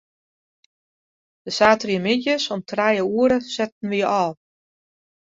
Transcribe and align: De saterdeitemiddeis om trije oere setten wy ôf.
De 1.45 1.51
saterdeitemiddeis 1.57 2.45
om 2.55 2.61
trije 2.69 3.03
oere 3.17 3.37
setten 3.53 3.89
wy 3.93 4.01
ôf. 4.21 4.35